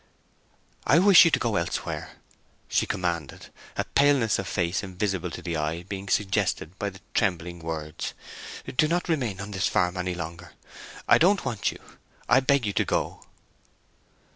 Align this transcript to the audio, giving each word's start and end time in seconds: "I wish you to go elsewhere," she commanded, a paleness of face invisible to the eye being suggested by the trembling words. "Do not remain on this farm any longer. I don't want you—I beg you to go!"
"I 0.87 0.97
wish 0.97 1.25
you 1.25 1.29
to 1.29 1.37
go 1.37 1.57
elsewhere," 1.57 2.13
she 2.67 2.87
commanded, 2.87 3.51
a 3.77 3.83
paleness 3.83 4.39
of 4.39 4.47
face 4.47 4.81
invisible 4.81 5.29
to 5.29 5.43
the 5.43 5.55
eye 5.55 5.83
being 5.83 6.09
suggested 6.09 6.79
by 6.79 6.89
the 6.89 7.01
trembling 7.13 7.59
words. 7.59 8.15
"Do 8.77 8.87
not 8.87 9.07
remain 9.09 9.39
on 9.39 9.51
this 9.51 9.67
farm 9.67 9.97
any 9.97 10.15
longer. 10.15 10.53
I 11.07 11.19
don't 11.19 11.45
want 11.45 11.71
you—I 11.71 12.39
beg 12.39 12.65
you 12.65 12.73
to 12.73 12.83
go!" 12.83 13.21